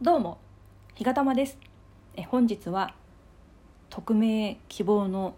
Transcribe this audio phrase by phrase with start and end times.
[0.00, 0.38] どうも
[0.94, 1.58] 日がたまです。
[2.14, 2.94] え本日は
[3.90, 5.34] 匿名希望の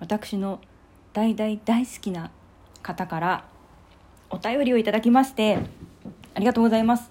[0.00, 0.60] 私の
[1.12, 2.30] 大大大好きな
[2.82, 3.44] 方から
[4.30, 5.58] お便りをいただきまして
[6.34, 7.10] ありがとうございます。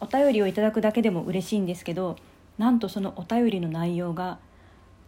[0.00, 2.16] お便りをいただくだけでも嬉しいんですけど
[2.56, 4.38] なんとそのお便りの内容が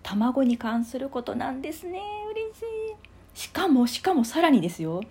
[0.02, 2.02] 卵に関することなんですね。
[2.32, 3.40] 嬉しい。
[3.40, 5.02] しかもしかもさらにですよ。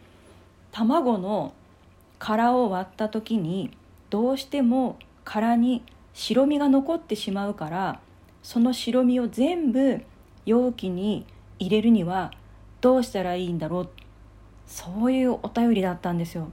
[0.72, 1.54] 卵の
[2.20, 3.76] 殻を割った時に
[4.12, 5.82] どうしても殻に
[6.14, 8.00] 白身が残ってしまうから
[8.42, 10.02] その白身を全部
[10.46, 11.26] 容器に
[11.60, 12.32] 入れるには
[12.82, 13.90] どうしたらいいんだろう？
[14.68, 16.50] そういうお便りだったんですよ。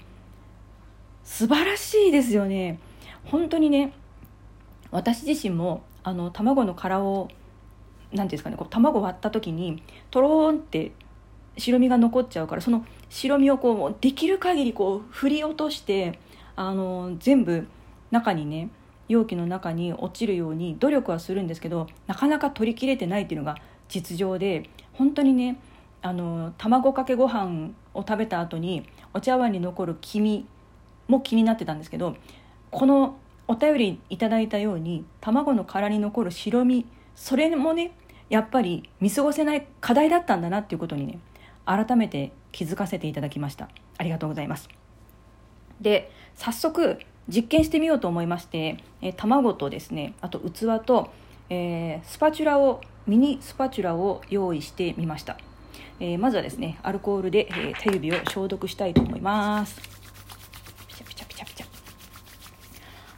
[1.24, 2.78] 素晴らしいですよね。
[3.24, 3.92] 本当にね
[4.90, 7.28] 私自身もあの卵の殻を
[8.12, 10.92] 何ていうんですかねこう卵割った時にとろーんって
[11.56, 16.18] 白身が残っちゃうからその白身をこうできる限りこう振り落として
[16.56, 17.66] あの全部
[18.10, 18.70] 中にね
[19.10, 23.56] 容器の中に落ちるように努力はするんですけどなかなか取りきれてないっていうのが
[23.88, 25.58] 実情で本当にね
[26.00, 30.46] あの卵かけご飯を食べた後にお茶碗に残る黄身
[31.08, 32.16] も気になってたんですけど
[32.70, 33.16] この
[33.48, 36.86] お便りいただいたように卵の殻に残る白身
[37.16, 37.90] それもね
[38.28, 41.18] やっぱり見過ごせない課題だったんだなっていうことにね
[41.66, 43.68] 改めて気づかせていただきました。
[43.98, 44.68] ありがとうございます。
[45.80, 51.10] で早速実験してみようと思いまして、え卵とですねあと器と、
[51.48, 55.38] えー、スパチュラをミニスパチュラを用意してみました、
[56.00, 59.80] えー、まずはですねアルコールで、え手指を消毒したいと思います。
[60.88, 61.66] ピチャピチャピチャピチャ。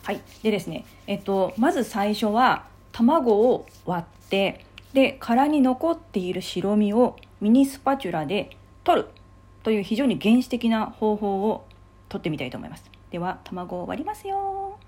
[0.05, 0.21] はい。
[0.43, 9.09] でですねえっとまず最初は卵を割ってで殻に残っている白身をミニスパチュラで取る
[9.63, 11.65] という非常に原始的な方法を
[12.09, 12.92] 取ってみたいと思います。
[13.13, 14.79] では卵を割りますよ。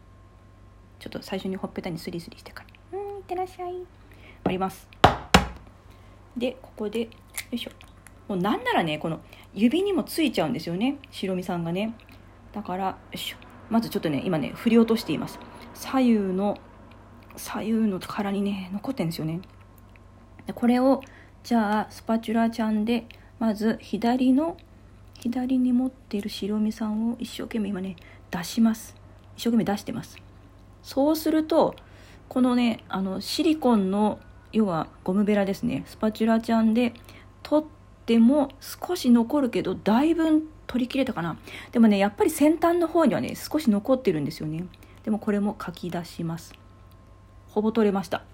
[0.99, 2.99] ちょっと最初にほっぺたにスリスリしてから。
[2.99, 3.75] うんいってらっしゃい。
[4.45, 4.89] 割ります。
[6.35, 7.09] でここでよ
[7.53, 7.71] いしょ。
[8.27, 9.21] もうなんならねこの
[9.53, 10.97] 指にもついちゃうんですよね。
[11.11, 11.95] 白身さんがね。
[12.53, 13.37] だからよいしょ。
[13.69, 15.39] まずちょっとね今ね振り落としています。
[15.75, 16.57] 左右の
[17.37, 19.43] 左右の殻にね残ってんですよね。
[20.47, 21.03] でこれを
[21.43, 23.05] じゃあスパチュラちゃんで
[23.39, 24.57] まず左の
[25.21, 27.97] 左に持っている白身さんを一生懸命今ね
[28.37, 28.97] 出します。
[29.37, 30.19] 一生懸命出してます。
[30.83, 31.77] そうすると
[32.29, 34.19] このねあのシリコンの
[34.53, 35.85] 要はゴムベラですね。
[35.87, 36.95] スパチュラちゃんで
[37.43, 37.67] 取っ
[38.07, 41.39] ても少し残るけどだいぶ取り切れたかな。
[41.73, 44.67] でもねやっぱり先端の方にはね少し残ってるんですよね。
[45.05, 46.55] でもこれも書き出します。
[47.49, 48.25] ほぼ取れました。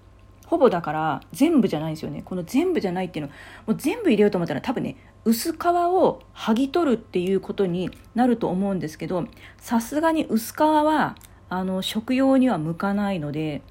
[0.51, 3.31] ほぼだから全部じゃないんですよねこの全部じゃないっていうの
[3.67, 9.25] もう全部入れようと思ったら多分ね薄皮を剥ぎ取るっていうことになると思うんですけど
[9.55, 11.15] さすがに薄皮は
[11.47, 13.61] あの食用には向かないので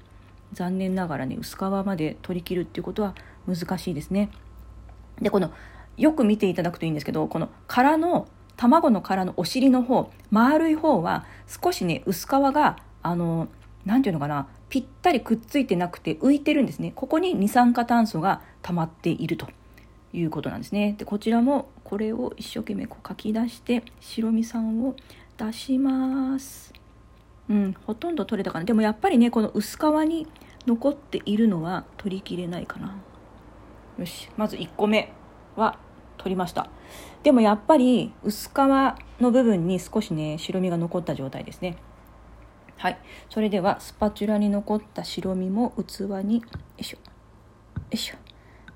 [0.53, 3.13] 残念ながらね薄皮まで取り切るっていうことは
[3.47, 4.31] 難しいですね。
[5.21, 5.51] でこの
[5.97, 8.27] よく見ていただくといいんですけどこの殻の
[8.57, 13.49] 卵の殻のお尻の方丸い方は少しね薄皮があの
[13.85, 16.93] 何て言うのかなぴったりくっついてなくて浮いてるんですね。
[16.95, 19.47] ここに二酸化炭素が溜まっていると。
[20.13, 20.95] いうことなんですね。
[20.97, 24.95] でこちらもこれを一生懸命こう書き出して白身酸を
[25.37, 26.73] 出します。
[27.49, 28.65] うんほとんど取れたかな。
[28.65, 30.27] でもやっぱりねこの薄皮に
[30.67, 32.97] 残っているのは取りきれないかな。
[33.97, 35.13] よしまず1個目
[35.55, 35.77] は
[36.17, 36.69] 取りました。
[37.23, 38.53] でもやっぱり薄皮
[39.21, 41.77] の部分に少しね白身が残った状態ですね。
[42.81, 42.97] はい。
[43.29, 46.43] それではスパチュラに残った白身も器によ
[46.79, 46.97] いしょ。
[46.97, 47.03] よ
[47.91, 48.15] いしょ。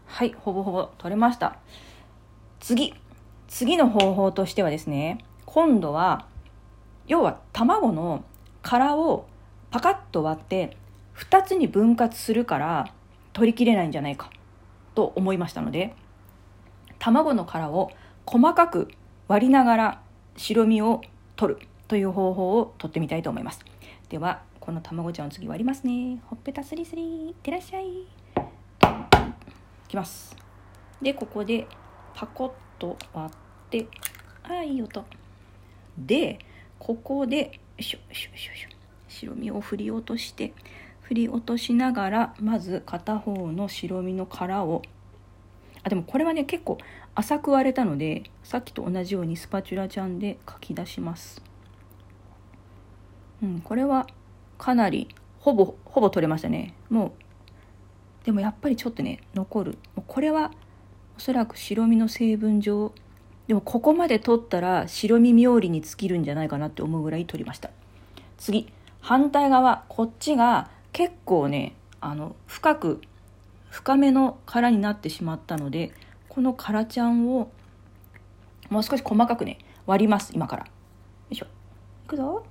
[0.05, 1.57] はいほぼほぼ取れました。
[2.59, 2.93] 次。
[3.47, 6.27] 次の方法としてはですね今度は
[7.07, 8.23] 要は卵の
[8.61, 9.25] 殻を
[9.71, 10.77] パカッと割って
[11.15, 12.93] 2つに分割するから
[13.33, 14.29] 取りきれないんじゃないか
[14.93, 15.95] と思いましたので
[16.99, 17.89] 卵の殻を
[18.27, 18.87] 細かく
[19.27, 20.01] 割りながら
[20.37, 21.01] 白身を
[21.35, 23.65] 取るという方法をとってみたいと思います。
[24.09, 26.21] ではこの卵ちゃん次割りますね。
[26.25, 27.29] ほっぺたスリスリ。
[27.29, 28.01] いってらっしゃい。
[28.01, 28.07] い
[29.87, 30.35] きます。
[31.01, 31.67] でここで
[32.13, 33.87] パコッと割って。
[34.43, 35.03] あいい音。
[35.97, 36.37] で
[36.77, 38.75] ここでよいしょしょしょ
[39.07, 40.53] 白身を振り落として
[41.01, 44.83] 振り落としながらまず片方の白身の殻を。
[45.83, 46.77] あでもこれはね結構
[47.15, 51.41] 浅く割れたのでさっきと同じようにスパチュラちゃんでかき出します。
[53.45, 54.07] うんこれは
[54.57, 55.07] かなり
[55.39, 56.73] ほぼほぼ取れましたね。
[56.89, 57.11] もう
[58.25, 59.77] でもやっぱりちょっとね残る。
[60.07, 60.51] これは
[61.17, 62.91] おそらく白身の成分上
[63.47, 67.69] でもここまで取ったら白身冥利に尽きるんじゃないかなって思うぐらい取りました。
[68.37, 69.83] 次反対側。
[69.87, 73.01] こっちが結構ねあの深く
[73.69, 75.91] 深めの殻になってしまったので
[76.29, 77.51] この殻ちゃんを
[78.69, 80.63] もう少し細かくね割ります今から。
[80.63, 80.71] よ
[81.29, 81.45] いしょ。
[81.45, 82.43] いくぞ。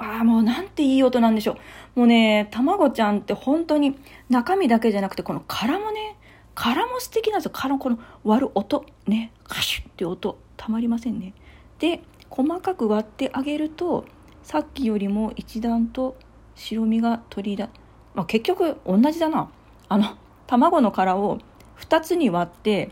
[0.00, 1.58] ああもうなんていい音なんでしょ
[1.94, 2.00] う。
[2.00, 3.96] もうね卵ちゃんって本当に
[4.30, 6.16] 中身だけじゃなくてこの殻もね
[6.54, 7.50] 殻も素敵なんですよ。
[7.52, 9.30] 殻のこの割る音ね。
[9.44, 11.34] カシュって音たまりませんね。
[11.78, 12.00] で
[12.30, 14.06] 細かく割ってあげると
[14.42, 16.16] さっきよりも一段と
[16.54, 17.68] 白身が取りだ、
[18.14, 19.50] まあ、結局同じだな。
[19.88, 21.38] あの卵の殻を
[21.78, 22.90] 2つに割って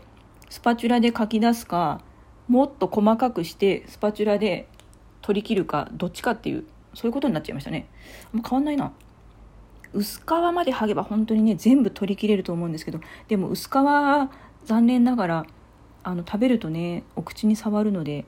[0.49, 2.01] スパチュラでかき出すか
[2.47, 4.67] もっと細かくしてスパチュラで
[5.21, 6.65] 取り切るかどっちかっていう
[6.99, 7.87] そういうことになっちゃいましたね。
[8.33, 8.91] あんま変わんないな。
[9.93, 10.23] 薄皮
[10.53, 12.99] まで剥げば本当にね全部取り切れると思うんですけど
[13.29, 14.29] でも薄皮は
[14.65, 15.45] 残念ながら
[16.03, 18.25] あの食べるとねお口に触るので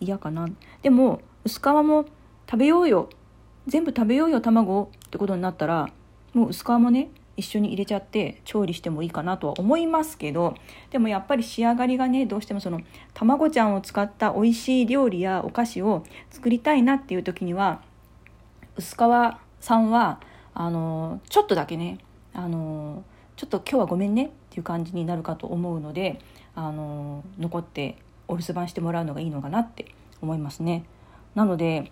[0.00, 0.48] 嫌かな。
[0.80, 2.06] でも薄皮も
[2.50, 3.10] 食べようよ。
[3.66, 5.90] 全部食べようよ卵ってことになったら
[6.32, 10.54] もう薄皮もね一緒に入れちゃって調理してもいいかなとは思いますけど
[10.90, 12.80] でもやっぱり仕上がりがねどうしてもその
[13.12, 17.82] 卵ちゃんを使った美味しい料理やお菓子を作りたいなっていう時には
[18.76, 18.98] 薄皮
[19.60, 20.20] さんは
[20.54, 21.98] あのちょっとだけね
[22.32, 23.04] あの
[23.36, 26.20] ちょっと今日はごめんねっていう感じになるかと思うので
[26.54, 27.96] あの残って
[28.28, 29.86] お留守番してもらうのがいいのかなって
[30.20, 30.84] 思いますね。
[31.34, 31.90] なので、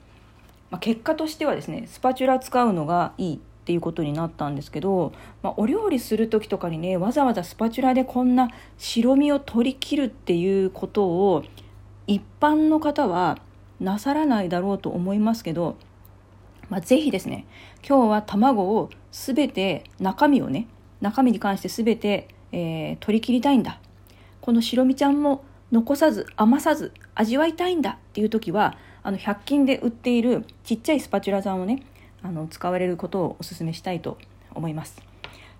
[0.71, 11.45] まあ、結果としてはですねスパチュラ使うのがいいっていうことになったんですけど、まあ、お料理する時とかにねわざわざスパチュラでこんな白身を取り切るっていうことを
[12.07, 13.39] 一般の方は
[13.81, 15.77] なさらないだろうと思いますけど、
[16.71, 17.47] まあ、ぜひですね
[17.87, 20.67] 今日は卵を全て中身をね
[21.01, 23.81] 中身に関して全て、えー、取り切りたいんだ。
[24.41, 31.83] この白身ちゃんも残さず余さず味わいたいんだっていう時はあの100均で売っているちっちゃいスパチュラさんをね
[32.23, 34.19] あの使われることをお勧めしたいと
[34.55, 35.03] 思います。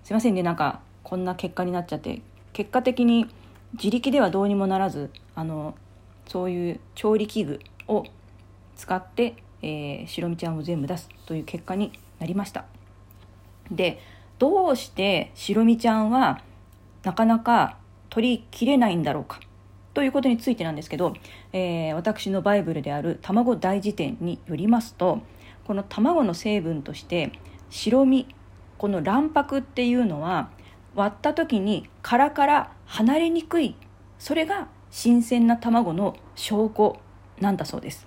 [0.03, 2.21] すいませんねなんかこんな結果になっちゃって。
[2.51, 3.27] 結果的に
[3.73, 5.75] 自力ではどうにもならずあの
[6.27, 8.03] そういう調理器具を
[8.75, 12.65] 使って、えー、白身ちゃんを全部出すという結果になりました。
[13.71, 14.01] で
[14.39, 16.41] どうして白身ちゃんは
[17.03, 17.77] なかなか
[18.09, 19.39] 取りきれないんだろうか
[19.93, 21.13] ということについてなんですけど、
[21.51, 25.21] えー、私のバイブルである卵大辞典によりますと
[25.65, 27.31] この卵の成分として
[27.69, 28.27] 白身
[28.77, 30.49] この卵白っていうのは
[30.95, 33.75] 割った時に殻から離れにくい
[34.17, 36.99] それが新鮮な卵の証拠
[37.39, 38.05] なんだそうです。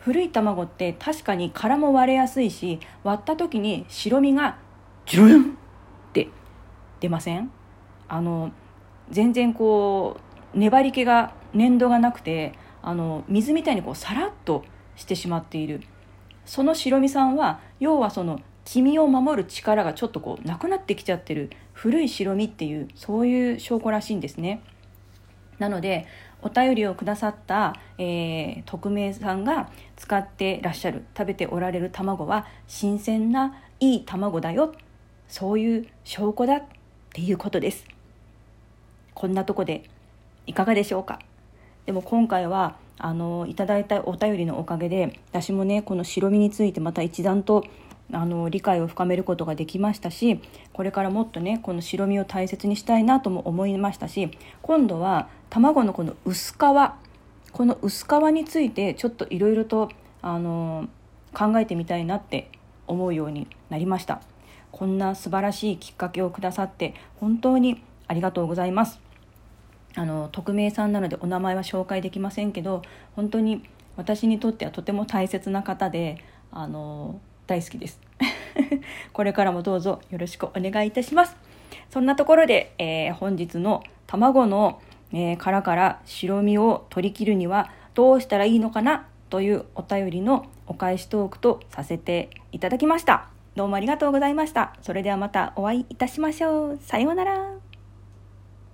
[0.00, 4.58] 古い卵って確かに殻も割れやすいし割った時に白身が
[5.06, 5.46] ジュルンっ
[6.12, 6.28] て
[7.00, 7.50] 出ません？
[8.08, 8.52] あの
[9.10, 10.16] 全然こ
[10.54, 14.64] う粘り気が粘度がなくてあの水みたいにこうさらっと
[14.96, 15.82] してしまっている。
[16.44, 21.50] その白身さんは要はその黄身を守る力がちょっとこうなくなってきちゃってる。
[21.72, 24.62] 古い白身っていうそういう証拠らしいんですね。
[25.60, 26.06] なので
[26.42, 34.74] お便りをくださった、えー、匿名さんが使ってらっしゃる食べておられる卵は新鮮ないい卵だよ。
[35.28, 36.62] そういう証拠だっ
[37.12, 37.84] ていうことです。
[39.14, 39.84] こんなとこで
[40.46, 41.20] いかがでしょうか。
[41.86, 47.64] でも今回はあのいただいたお便りのおかげで私もねこの白身についてまた一段と
[48.12, 50.40] あの理解を深めることができましたし
[50.72, 54.30] これからもっとねこの白身を大切にしたいなとも思いましたし
[54.62, 56.56] 今度は卵のこの薄皮
[57.52, 59.90] この薄皮についてちょっといろいろと
[60.22, 60.88] あの
[61.32, 62.50] 考えてみたいなって
[62.86, 64.20] 思うようになりました。
[64.72, 69.00] こんな素晴らしいきっかけをくださって本当にありがとうございます。
[69.96, 72.82] あの匿名さんなのでお名前は紹介できませんけど
[73.16, 73.64] 本当に
[73.96, 76.18] 私にとってはとても大切な方で
[76.52, 78.00] あの大好きです。
[79.12, 81.36] これからもどうぞよろしくお願いいたします。
[81.90, 84.80] そんなところで、えー、本日の卵の、
[85.12, 89.08] えー、殻から白身を取り切るにはどうしたらいいのかな？
[89.30, 93.26] というお便りのお返しトークとさせていただきました。
[93.56, 94.76] どうもありがとうございました。
[94.80, 96.78] それではまたお会いいたしましょう。
[96.80, 97.59] さようなら。